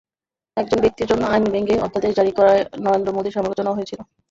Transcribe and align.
একজন 0.57 0.79
ব্যক্তির 0.81 1.09
জন্য 1.11 1.23
আইন 1.27 1.43
ভেঙে 1.53 1.75
অধ্যাদেশ 1.85 2.11
জারি 2.15 2.31
করায় 2.37 2.61
নরেন্দ্র 2.79 3.15
মোদির 3.15 3.35
সমালোচনাও 3.37 3.77
হয়েছিল। 3.77 3.99